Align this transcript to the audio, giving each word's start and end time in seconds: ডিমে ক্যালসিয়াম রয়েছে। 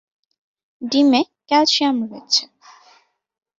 ডিমে 0.81 1.21
ক্যালসিয়াম 1.49 1.97
রয়েছে। 2.03 2.43